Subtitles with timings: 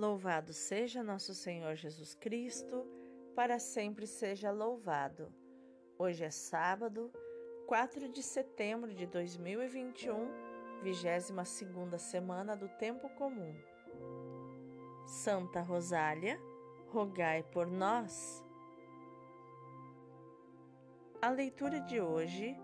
[0.00, 2.86] Louvado seja nosso Senhor Jesus Cristo,
[3.36, 5.30] para sempre seja louvado.
[5.98, 7.12] Hoje é sábado,
[7.66, 10.26] 4 de setembro de 2021,
[10.82, 13.54] 22 semana do Tempo Comum.
[15.04, 16.40] Santa Rosália,
[16.88, 18.42] rogai por nós.
[21.20, 22.56] A leitura de hoje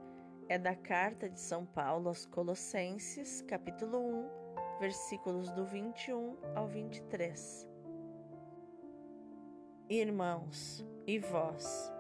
[0.49, 4.46] é da carta de São Paulo aos Colossenses, capítulo 1,
[4.79, 7.67] versículos do 21 ao 23.
[9.89, 11.93] Irmãos, e vós,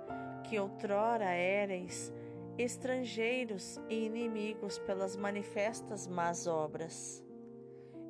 [0.44, 2.12] que outrora éreis
[2.58, 7.22] estrangeiros e inimigos pelas manifestas más obras,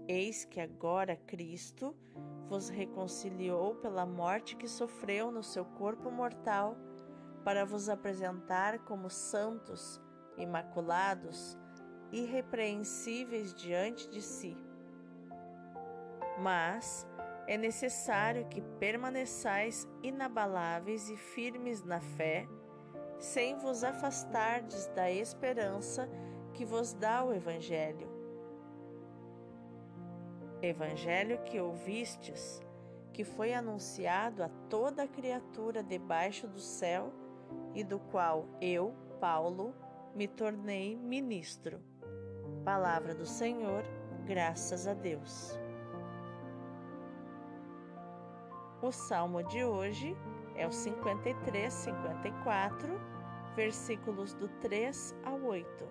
[0.08, 1.94] eis que agora Cristo
[2.48, 6.76] vos reconciliou pela morte que sofreu no seu corpo mortal,
[7.44, 10.00] para vos apresentar como santos,
[10.36, 11.58] imaculados,
[12.12, 14.56] irrepreensíveis diante de si.
[16.38, 17.06] Mas
[17.46, 22.46] é necessário que permaneçais inabaláveis e firmes na fé,
[23.18, 26.08] sem vos afastardes da esperança
[26.52, 28.10] que vos dá o Evangelho.
[30.60, 32.60] Evangelho que ouvistes,
[33.12, 37.12] que foi anunciado a toda criatura debaixo do céu
[37.74, 39.74] e do qual eu, Paulo,
[40.14, 41.80] me tornei ministro.
[42.66, 43.84] Palavra do Senhor,
[44.24, 45.56] graças a Deus.
[48.82, 50.16] O salmo de hoje
[50.56, 53.00] é o 53, 54,
[53.54, 55.84] versículos do 3 ao 8.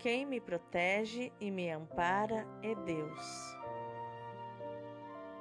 [0.00, 3.56] Quem me protege e me ampara é Deus.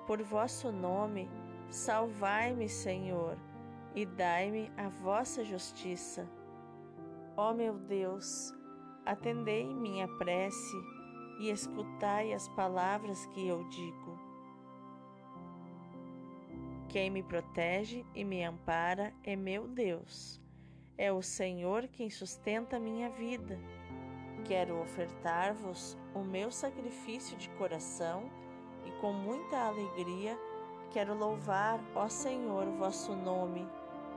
[0.08, 1.30] Por vosso nome,
[1.70, 3.38] salvai-me, Senhor,
[3.94, 6.26] e dai-me a vossa justiça.
[7.36, 8.56] Ó meu Deus,
[9.06, 10.76] Atendei minha prece
[11.40, 14.20] e escutai as palavras que eu digo.
[16.90, 20.42] Quem me protege e me ampara é meu Deus.
[20.98, 23.60] É o Senhor quem sustenta minha vida.
[24.46, 28.30] Quero ofertar-vos o meu sacrifício de coração
[28.86, 30.38] e com muita alegria
[30.96, 33.68] quero louvar, ó Senhor, vosso nome.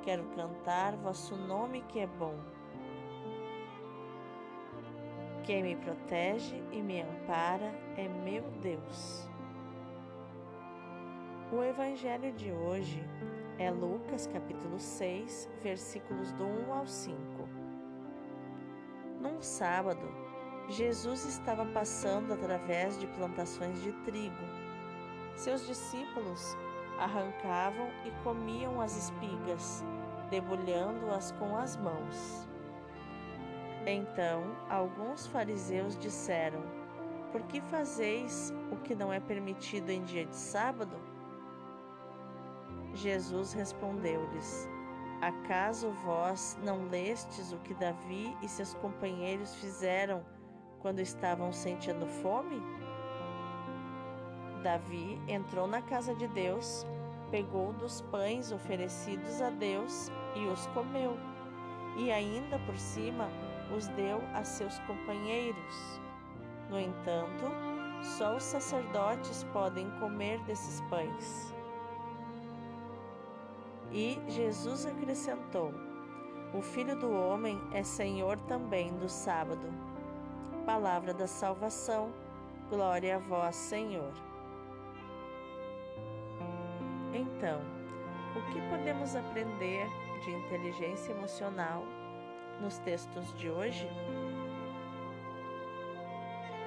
[0.05, 2.39] Quero cantar vosso nome que é bom.
[5.49, 9.27] Quem me protege e me ampara é meu Deus.
[11.51, 13.03] O evangelho de hoje
[13.59, 17.49] é Lucas capítulo 6, versículos do 1 ao 5.
[19.23, 20.07] Num sábado,
[20.69, 24.45] Jesus estava passando através de plantações de trigo.
[25.35, 26.59] Seus discípulos
[26.99, 29.83] arrancavam e comiam as espigas,
[30.29, 32.48] debulhando-as com as mãos.
[33.91, 36.61] Então alguns fariseus disseram:
[37.33, 40.95] Por que fazeis o que não é permitido em dia de sábado?
[42.93, 44.69] Jesus respondeu-lhes:
[45.23, 50.23] Acaso vós não lestes o que Davi e seus companheiros fizeram
[50.81, 52.61] quando estavam sentindo fome?
[54.63, 56.87] Davi entrou na casa de Deus,
[57.31, 61.17] pegou dos pães oferecidos a Deus e os comeu,
[61.97, 63.31] e ainda por cima
[63.77, 66.01] os deu a seus companheiros.
[66.71, 67.45] No entanto,
[68.03, 71.55] só os sacerdotes podem comer desses pães.
[73.91, 75.73] E Jesus acrescentou:
[76.55, 79.67] O Filho do Homem é Senhor também do sábado.
[80.67, 82.13] Palavra da salvação,
[82.69, 84.13] glória a vós, Senhor.
[87.15, 87.61] Então,
[88.37, 89.89] o que podemos aprender
[90.23, 91.83] de inteligência emocional
[92.61, 93.89] nos textos de hoje?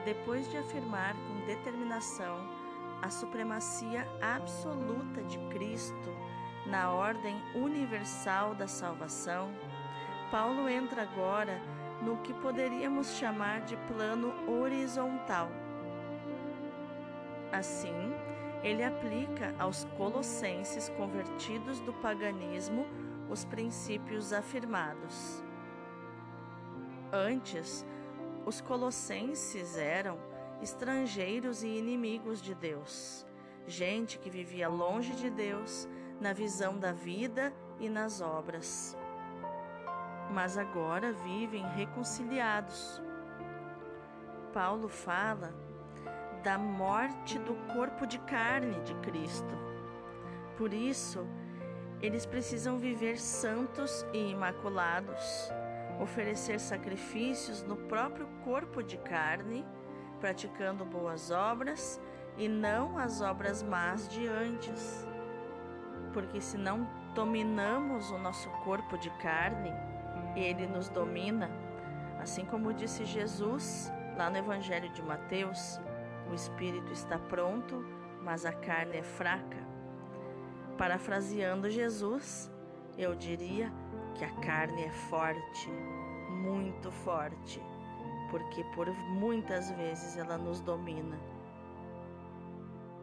[0.06, 2.50] Depois de afirmar com determinação
[3.02, 6.16] a supremacia absoluta de Cristo
[6.66, 9.52] na ordem universal da salvação,
[10.31, 11.62] Paulo entra agora
[12.02, 15.50] no que poderíamos chamar de plano horizontal.
[17.52, 18.14] Assim,
[18.64, 22.85] ele aplica aos colossenses convertidos do paganismo
[23.29, 25.43] os princípios afirmados.
[27.11, 27.85] Antes,
[28.46, 30.17] os colossenses eram
[30.61, 33.25] estrangeiros e inimigos de Deus,
[33.67, 35.90] gente que vivia longe de Deus
[36.22, 38.97] na visão da vida e nas obras.
[40.31, 43.02] Mas agora vivem reconciliados.
[44.53, 45.53] Paulo fala
[46.43, 49.53] da morte do corpo de carne de Cristo.
[50.57, 51.28] Por isso,
[52.02, 55.52] eles precisam viver santos e imaculados
[56.02, 59.64] oferecer sacrifícios no próprio corpo de carne,
[60.20, 62.02] praticando boas obras
[62.38, 65.08] e não as obras más de antes.
[66.12, 69.72] Porque se não dominamos o nosso corpo de carne,
[70.36, 71.50] ele nos domina.
[72.20, 75.80] Assim como disse Jesus lá no Evangelho de Mateus,
[76.30, 77.86] o espírito está pronto,
[78.24, 79.58] mas a carne é fraca.
[80.78, 82.52] Parafraseando Jesus,
[82.98, 83.72] eu diria
[84.16, 85.69] que a carne é forte,
[86.29, 87.61] muito forte,
[88.29, 91.19] porque por muitas vezes ela nos domina.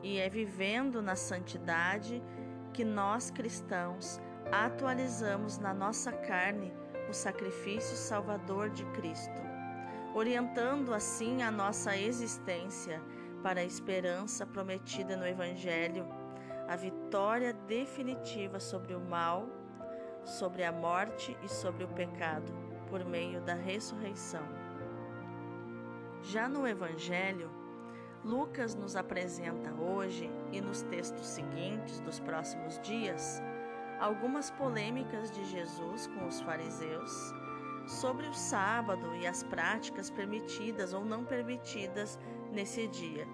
[0.02, 2.22] E é vivendo na santidade
[2.72, 4.20] que nós cristãos
[4.52, 6.72] atualizamos na nossa carne
[7.08, 9.40] o sacrifício salvador de Cristo,
[10.14, 13.02] orientando assim a nossa existência
[13.42, 16.06] para a esperança prometida no Evangelho,
[16.68, 19.48] a vitória definitiva sobre o mal,
[20.28, 22.52] sobre a morte e sobre o pecado,
[22.88, 24.46] por meio da ressurreição.
[26.22, 27.50] Já no Evangelho,
[28.24, 33.40] Lucas nos apresenta hoje e nos textos seguintes dos próximos dias
[34.00, 37.34] algumas polêmicas de Jesus com os fariseus
[37.86, 42.18] sobre o sábado e as práticas permitidas ou não permitidas
[42.52, 43.26] nesse dia.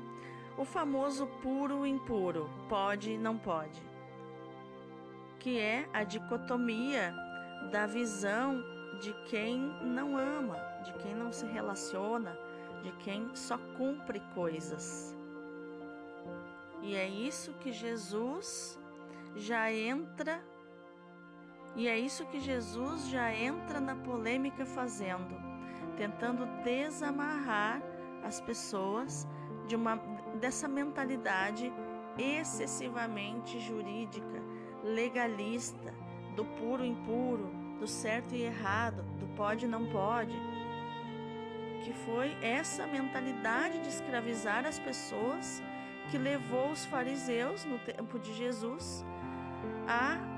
[0.56, 3.82] O famoso puro impuro, pode e não pode,
[5.44, 7.14] que é a dicotomia
[7.70, 8.64] da visão
[8.98, 12.34] de quem não ama, de quem não se relaciona,
[12.82, 15.14] de quem só cumpre coisas.
[16.80, 18.80] E é isso que Jesus
[19.36, 20.42] já entra
[21.76, 25.36] e é isso que Jesus já entra na polêmica fazendo,
[25.94, 27.82] tentando desamarrar
[28.22, 29.28] as pessoas
[29.66, 29.96] de uma
[30.40, 31.70] dessa mentalidade
[32.16, 34.42] excessivamente jurídica,
[34.84, 35.92] legalista,
[36.36, 37.50] do puro e impuro,
[37.80, 40.36] do certo e errado, do pode e não pode.
[41.82, 45.62] Que foi essa mentalidade de escravizar as pessoas
[46.10, 49.04] que levou os fariseus no tempo de Jesus
[49.88, 50.34] a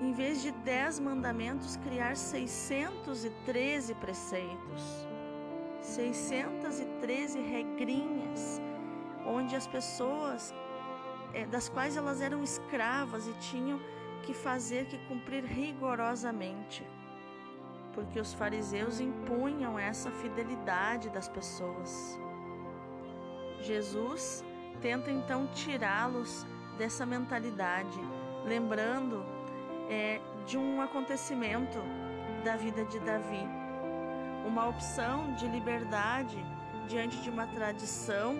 [0.00, 5.08] em vez de dez mandamentos, criar 613 preceitos,
[5.80, 8.60] 613 regrinhas,
[9.26, 10.54] onde as pessoas,
[11.32, 13.80] é, das quais elas eram escravas e tinham
[14.22, 16.86] que fazer, que cumprir rigorosamente,
[17.94, 22.18] porque os fariseus impunham essa fidelidade das pessoas.
[23.60, 24.44] Jesus
[24.80, 26.46] tenta então tirá-los
[26.76, 27.98] dessa mentalidade,
[28.44, 29.24] lembrando
[29.88, 31.78] é, de um acontecimento
[32.44, 33.46] da vida de Davi,
[34.46, 36.36] uma opção de liberdade
[36.86, 38.36] diante de uma tradição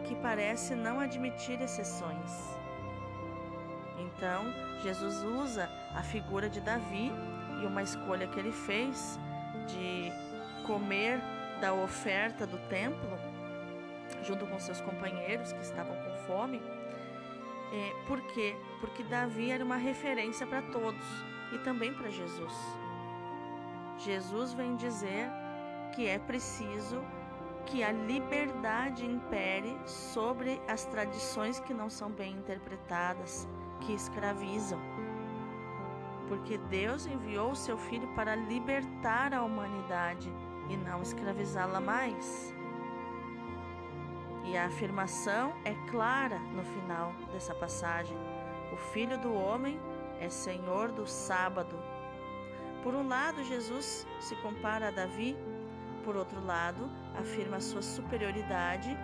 [0.00, 2.30] que parece não admitir exceções.
[3.98, 4.44] Então,
[4.82, 7.12] Jesus usa a figura de Davi
[7.62, 9.18] e uma escolha que ele fez
[9.66, 10.10] de
[10.66, 11.20] comer
[11.60, 13.18] da oferta do templo,
[14.24, 16.60] junto com seus companheiros que estavam com fome
[17.72, 18.56] é, por quê?
[18.80, 21.04] Porque Davi era uma referência para todos
[21.52, 22.52] e também para Jesus.
[23.98, 25.28] Jesus vem dizer
[25.94, 27.00] que é preciso
[27.70, 33.48] que a liberdade impere sobre as tradições que não são bem interpretadas,
[33.80, 34.80] que escravizam.
[36.26, 40.32] Porque Deus enviou o seu filho para libertar a humanidade
[40.68, 42.52] e não escravizá-la mais.
[44.44, 48.16] E a afirmação é clara no final dessa passagem:
[48.72, 49.78] o Filho do Homem
[50.20, 51.76] é Senhor do sábado.
[52.82, 55.36] Por um lado, Jesus se compara a Davi,
[56.04, 58.96] por outro lado, afirma sua superioridade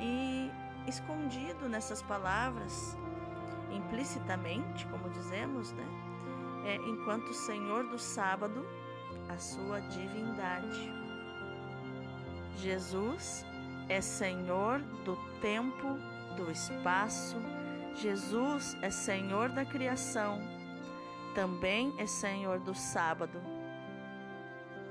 [0.00, 0.50] e,
[0.86, 2.96] escondido nessas palavras,
[3.70, 5.86] implicitamente, como dizemos, né,
[6.64, 8.66] é, enquanto Senhor do sábado,
[9.28, 10.92] a sua divindade.
[12.56, 13.44] Jesus
[13.88, 15.98] é Senhor do tempo,
[16.36, 17.36] do espaço.
[17.94, 20.40] Jesus é Senhor da criação.
[21.34, 23.40] Também é Senhor do sábado.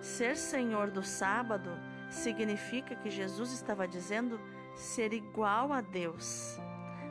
[0.02, 1.70] Ser Senhor do sábado
[2.10, 4.40] significa que Jesus estava dizendo
[4.76, 6.60] ser igual a Deus,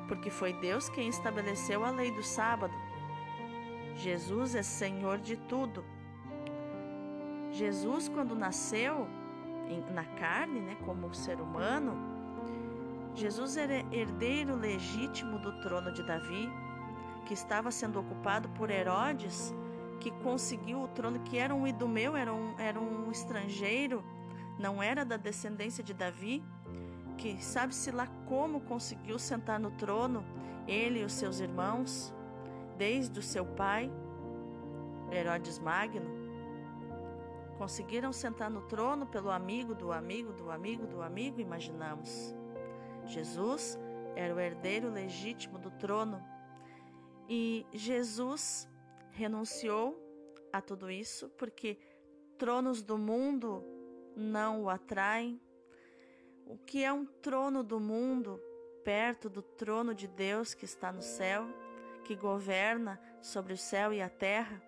[0.08, 2.74] porque foi Deus quem estabeleceu a lei do sábado.
[3.94, 5.84] Jesus é Senhor de tudo.
[7.52, 9.06] Jesus, quando nasceu,
[9.92, 11.96] na carne, né, como ser humano,
[13.14, 16.50] Jesus era herdeiro legítimo do trono de Davi,
[17.26, 19.54] que estava sendo ocupado por Herodes,
[20.00, 24.02] que conseguiu o trono, que era um idumeu, era um, era um estrangeiro,
[24.58, 26.42] não era da descendência de Davi,
[27.16, 30.24] que sabe-se lá como conseguiu sentar no trono,
[30.66, 32.12] ele e os seus irmãos,
[32.76, 33.92] desde o seu pai,
[35.12, 36.20] Herodes Magno,
[37.60, 42.34] Conseguiram sentar no trono pelo amigo do amigo do amigo do amigo, imaginamos.
[43.04, 43.78] Jesus
[44.16, 46.24] era o herdeiro legítimo do trono.
[47.28, 48.66] E Jesus
[49.12, 49.98] renunciou
[50.52, 51.78] a tudo isso porque
[52.38, 53.64] tronos do mundo
[54.16, 55.40] não o atraem.
[56.46, 58.40] O que é um trono do mundo
[58.84, 61.46] perto do trono de Deus que está no céu,
[62.04, 64.60] que governa sobre o céu e a terra?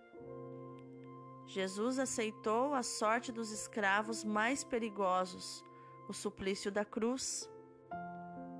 [1.46, 5.64] Jesus aceitou a sorte dos escravos mais perigosos,
[6.08, 7.50] o suplício da cruz,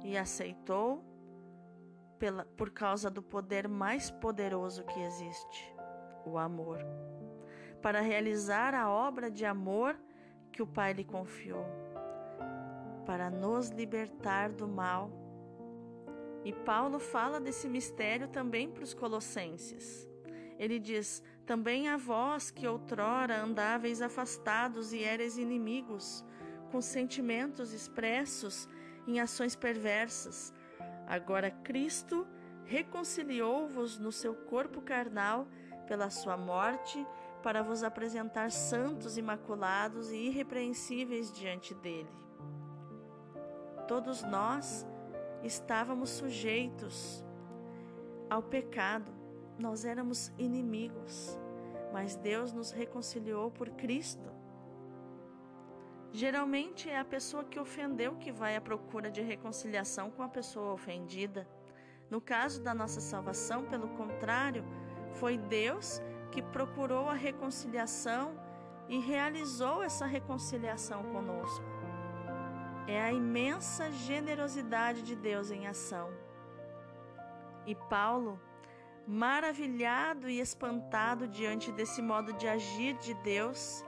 [0.04, 1.02] e aceitou
[2.18, 5.71] pela, por causa do poder mais poderoso que existe,
[6.24, 6.78] o amor,
[7.80, 9.96] para realizar a obra de amor
[10.52, 11.66] que o Pai lhe confiou,
[13.04, 15.10] para nos libertar do mal.
[16.44, 20.08] E Paulo fala desse mistério também para os colossenses.
[20.58, 26.24] Ele diz: Também a vós que outrora andáveis afastados e éreis inimigos,
[26.70, 28.68] com sentimentos expressos
[29.06, 30.54] em ações perversas,
[31.06, 32.26] agora Cristo
[32.64, 35.46] reconciliou-vos no seu corpo carnal
[35.82, 37.06] pela sua morte
[37.42, 42.10] para vos apresentar santos, imaculados e irrepreensíveis diante dele.
[43.88, 44.86] Todos nós
[45.42, 47.24] estávamos sujeitos
[48.30, 49.12] ao pecado,
[49.58, 51.38] nós éramos inimigos,
[51.92, 54.30] mas Deus nos reconciliou por Cristo.
[56.12, 60.72] Geralmente é a pessoa que ofendeu que vai à procura de reconciliação com a pessoa
[60.72, 61.48] ofendida.
[62.10, 64.64] No caso da nossa salvação, pelo contrário,
[65.12, 66.00] foi Deus
[66.30, 68.34] que procurou a reconciliação
[68.88, 71.64] e realizou essa reconciliação conosco.
[72.86, 76.10] É a imensa generosidade de Deus em ação.
[77.64, 78.40] E Paulo,
[79.06, 83.84] maravilhado e espantado diante desse modo de agir de Deus,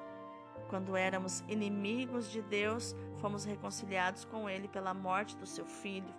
[0.68, 6.14] quando éramos inimigos de Deus, fomos reconciliados com Ele pela morte do seu filho.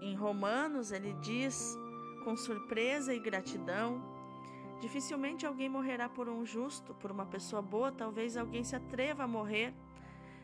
[0.00, 1.76] Em Romanos, ele diz
[2.24, 4.02] com surpresa e gratidão.
[4.80, 9.28] Dificilmente alguém morrerá por um justo, por uma pessoa boa, talvez alguém se atreva a
[9.28, 9.74] morrer.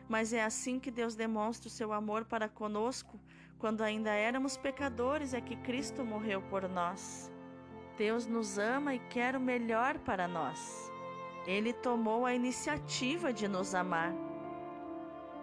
[0.07, 3.19] Mas é assim que Deus demonstra o seu amor para conosco,
[3.57, 7.31] quando ainda éramos pecadores, é que Cristo morreu por nós.
[7.97, 10.91] Deus nos ama e quer o melhor para nós.
[11.45, 14.13] Ele tomou a iniciativa de nos amar.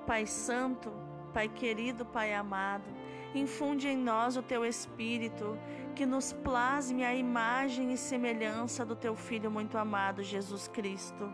[0.07, 0.91] Pai Santo,
[1.33, 2.98] Pai querido, Pai amado,
[3.35, 5.59] infunde em nós o teu Espírito
[5.95, 11.29] que nos plasme a imagem e semelhança do teu Filho muito amado, Jesus Cristo.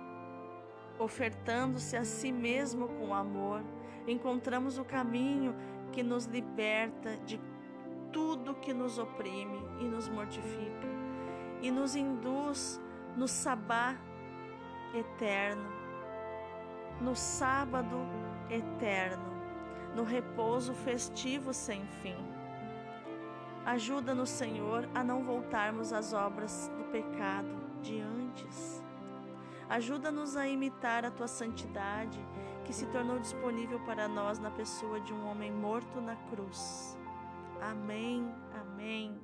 [0.99, 3.63] Ofertando-se a si mesmo com amor,
[4.07, 5.55] encontramos o caminho
[5.93, 7.41] que nos liberta de
[8.13, 10.89] tudo que nos oprime e nos mortifica,
[11.61, 12.81] e nos induz
[13.17, 13.97] no sabá
[14.95, 15.69] eterno,
[17.01, 17.99] no sábado
[18.49, 19.34] eterno,
[19.95, 22.17] no repouso festivo sem fim
[23.65, 27.49] Ajuda-nos, Senhor, a não voltarmos às obras do pecado
[27.81, 28.83] de antes.
[29.71, 32.21] Ajuda-nos a imitar a tua santidade,
[32.67, 36.99] que se tornou disponível para nós na pessoa de um homem morto na cruz.
[37.59, 39.19] Amém, amém.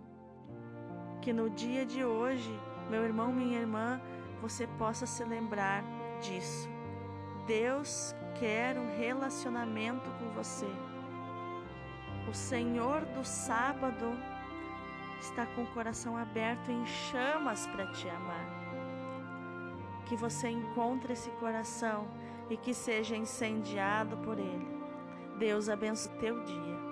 [1.21, 2.59] Que no dia de hoje,
[2.89, 4.00] meu irmão, minha irmã,
[4.41, 5.85] você possa se lembrar
[6.23, 6.67] disso.
[7.47, 10.68] Deus quer um relacionamento com você.
[12.28, 14.16] O Senhor do sábado
[15.20, 18.61] está com o coração aberto em chamas para te amar.
[20.06, 22.09] Que você encontre esse coração
[22.49, 24.68] e que seja incendiado por ele.
[25.38, 26.89] Deus abençoe teu dia.